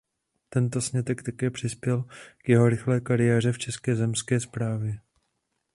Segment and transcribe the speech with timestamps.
[0.49, 2.03] Tento sňatek také přispěl
[2.37, 4.99] k jeho rychlé kariéře v české zemské správě.